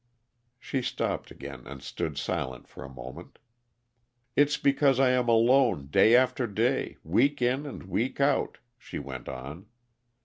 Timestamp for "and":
1.67-1.83, 7.67-7.83